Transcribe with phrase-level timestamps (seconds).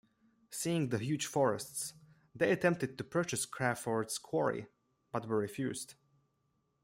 [0.49, 1.93] Seeing the huge forests,
[2.33, 4.65] they attempted to purchase Crawford's Quarry
[5.11, 5.93] but were refused.